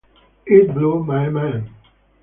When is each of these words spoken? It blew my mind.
It 0.47 0.73
blew 0.73 1.03
my 1.03 1.29
mind. 1.29 1.69